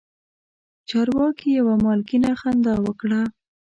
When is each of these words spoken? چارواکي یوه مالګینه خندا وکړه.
چارواکي 0.89 1.49
یوه 1.59 1.75
مالګینه 1.83 2.31
خندا 2.39 2.75
وکړه. 2.85 3.21